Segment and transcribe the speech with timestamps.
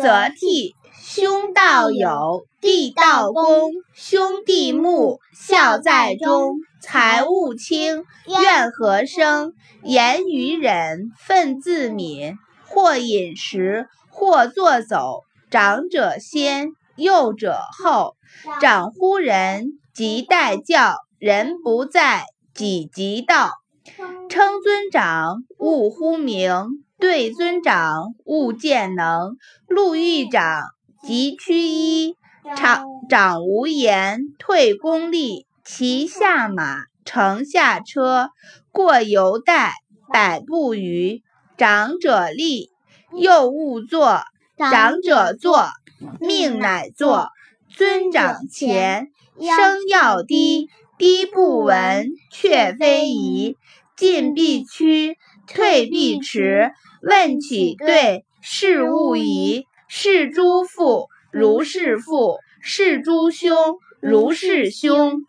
[0.00, 6.54] 则悌，兄道友，弟道恭，兄弟睦，孝在中。
[6.80, 9.54] 财物轻，怨何生？
[9.82, 12.36] 言语忍，忿自泯。
[12.68, 15.24] 或饮食，或坐走。
[15.50, 18.14] 长者先，幼者后。
[18.60, 22.24] 长乎人，即待教；人不在，
[22.54, 23.50] 己即道。
[24.28, 26.66] 称尊长，勿呼名；
[26.98, 29.36] 对尊长，勿见能。
[29.68, 30.64] 路遇长，
[31.02, 32.14] 即趋揖。
[32.56, 35.46] 长长无言，退恭立。
[35.64, 38.30] 骑下马，乘下车，
[38.72, 39.74] 过犹待，
[40.12, 41.22] 百步余。
[41.56, 42.70] 长者立，
[43.16, 44.22] 幼勿坐；
[44.56, 45.68] 长者坐，
[46.20, 47.28] 命乃坐。
[47.76, 53.56] 尊长前，声要低，低不闻，却非宜。
[53.94, 56.70] 进必趋，退必迟。
[57.02, 59.64] 问起对，事勿疑。
[59.90, 63.56] 是诸父如是父，是诸兄
[64.00, 65.22] 如是兄。